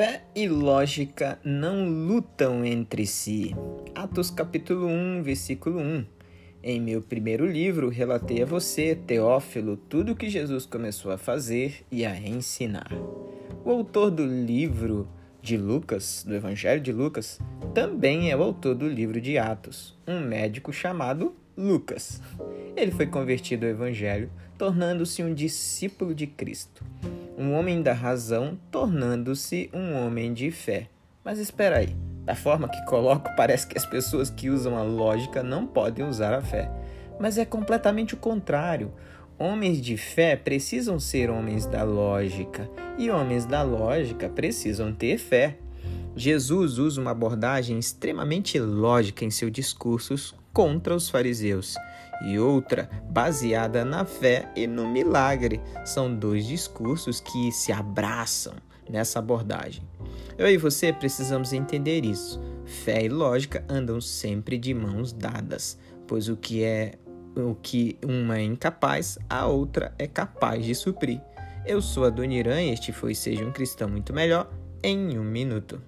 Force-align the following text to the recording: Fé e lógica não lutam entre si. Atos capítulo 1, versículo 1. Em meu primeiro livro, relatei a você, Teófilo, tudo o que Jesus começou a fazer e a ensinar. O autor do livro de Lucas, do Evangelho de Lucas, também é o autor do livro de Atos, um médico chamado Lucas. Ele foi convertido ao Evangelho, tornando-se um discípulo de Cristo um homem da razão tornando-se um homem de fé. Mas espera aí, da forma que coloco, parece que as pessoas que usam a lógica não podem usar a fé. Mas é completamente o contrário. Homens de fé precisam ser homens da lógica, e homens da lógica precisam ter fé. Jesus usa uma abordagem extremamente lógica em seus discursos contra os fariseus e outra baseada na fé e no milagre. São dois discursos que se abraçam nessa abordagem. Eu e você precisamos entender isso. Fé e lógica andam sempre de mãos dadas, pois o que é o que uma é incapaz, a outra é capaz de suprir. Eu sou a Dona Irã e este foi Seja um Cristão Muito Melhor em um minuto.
Fé 0.00 0.22
e 0.34 0.48
lógica 0.48 1.38
não 1.44 1.86
lutam 1.86 2.64
entre 2.64 3.04
si. 3.04 3.54
Atos 3.94 4.30
capítulo 4.30 4.86
1, 4.86 5.22
versículo 5.22 5.78
1. 5.78 6.06
Em 6.62 6.80
meu 6.80 7.02
primeiro 7.02 7.44
livro, 7.44 7.90
relatei 7.90 8.42
a 8.42 8.46
você, 8.46 8.94
Teófilo, 8.94 9.76
tudo 9.76 10.12
o 10.12 10.16
que 10.16 10.30
Jesus 10.30 10.64
começou 10.64 11.12
a 11.12 11.18
fazer 11.18 11.84
e 11.92 12.06
a 12.06 12.18
ensinar. 12.18 12.90
O 13.62 13.70
autor 13.70 14.10
do 14.10 14.24
livro 14.24 15.06
de 15.42 15.58
Lucas, 15.58 16.24
do 16.26 16.34
Evangelho 16.34 16.80
de 16.80 16.92
Lucas, 16.92 17.38
também 17.74 18.30
é 18.30 18.36
o 18.38 18.42
autor 18.42 18.74
do 18.74 18.88
livro 18.88 19.20
de 19.20 19.36
Atos, 19.36 19.98
um 20.08 20.18
médico 20.18 20.72
chamado 20.72 21.36
Lucas. 21.54 22.22
Ele 22.74 22.90
foi 22.90 23.06
convertido 23.06 23.66
ao 23.66 23.72
Evangelho, 23.72 24.32
tornando-se 24.56 25.22
um 25.22 25.34
discípulo 25.34 26.14
de 26.14 26.26
Cristo 26.26 26.82
um 27.40 27.54
homem 27.54 27.80
da 27.80 27.94
razão 27.94 28.58
tornando-se 28.70 29.70
um 29.72 29.94
homem 29.94 30.34
de 30.34 30.50
fé. 30.50 30.88
Mas 31.24 31.38
espera 31.38 31.78
aí, 31.78 31.96
da 32.22 32.34
forma 32.34 32.68
que 32.68 32.84
coloco, 32.84 33.30
parece 33.34 33.66
que 33.66 33.78
as 33.78 33.86
pessoas 33.86 34.28
que 34.28 34.50
usam 34.50 34.76
a 34.76 34.82
lógica 34.82 35.42
não 35.42 35.66
podem 35.66 36.04
usar 36.04 36.34
a 36.34 36.42
fé. 36.42 36.70
Mas 37.18 37.38
é 37.38 37.46
completamente 37.46 38.12
o 38.12 38.18
contrário. 38.18 38.92
Homens 39.38 39.80
de 39.80 39.96
fé 39.96 40.36
precisam 40.36 41.00
ser 41.00 41.30
homens 41.30 41.64
da 41.64 41.82
lógica, 41.82 42.68
e 42.98 43.10
homens 43.10 43.46
da 43.46 43.62
lógica 43.62 44.28
precisam 44.28 44.92
ter 44.92 45.16
fé. 45.16 45.56
Jesus 46.16 46.78
usa 46.78 47.00
uma 47.00 47.12
abordagem 47.12 47.78
extremamente 47.78 48.58
lógica 48.58 49.24
em 49.24 49.30
seus 49.30 49.52
discursos 49.52 50.34
contra 50.52 50.94
os 50.94 51.08
fariseus 51.08 51.76
e 52.24 52.38
outra 52.38 52.90
baseada 53.10 53.84
na 53.84 54.04
fé 54.04 54.50
e 54.54 54.66
no 54.66 54.88
milagre. 54.88 55.60
São 55.84 56.14
dois 56.14 56.46
discursos 56.46 57.20
que 57.20 57.52
se 57.52 57.72
abraçam 57.72 58.54
nessa 58.88 59.18
abordagem. 59.18 59.82
Eu 60.36 60.48
e 60.48 60.56
você 60.56 60.92
precisamos 60.92 61.52
entender 61.52 62.04
isso. 62.04 62.40
Fé 62.64 63.04
e 63.04 63.08
lógica 63.08 63.64
andam 63.68 64.00
sempre 64.00 64.58
de 64.58 64.74
mãos 64.74 65.12
dadas, 65.12 65.78
pois 66.06 66.28
o 66.28 66.36
que 66.36 66.62
é 66.62 66.94
o 67.36 67.54
que 67.54 67.96
uma 68.04 68.38
é 68.38 68.42
incapaz, 68.42 69.16
a 69.28 69.46
outra 69.46 69.94
é 69.98 70.06
capaz 70.06 70.64
de 70.64 70.74
suprir. 70.74 71.20
Eu 71.64 71.80
sou 71.80 72.04
a 72.04 72.10
Dona 72.10 72.34
Irã 72.34 72.60
e 72.60 72.70
este 72.70 72.92
foi 72.92 73.14
Seja 73.14 73.44
um 73.44 73.52
Cristão 73.52 73.88
Muito 73.88 74.12
Melhor 74.12 74.50
em 74.82 75.18
um 75.18 75.22
minuto. 75.22 75.80